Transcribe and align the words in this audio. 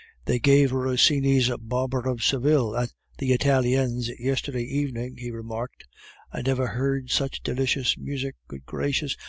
"They 0.25 0.39
gave 0.39 0.71
Rossini's 0.71 1.51
Barber 1.59 2.09
of 2.09 2.23
Seville 2.23 2.75
at 2.75 2.91
the 3.19 3.33
Italiens 3.33 4.09
yesterday 4.19 4.63
evening," 4.63 5.17
he 5.17 5.29
remarked. 5.29 5.85
"I 6.31 6.41
never 6.41 6.65
heard 6.65 7.11
such 7.11 7.43
delicious 7.43 7.95
music. 7.99 8.33
Good 8.47 8.65
gracious! 8.65 9.15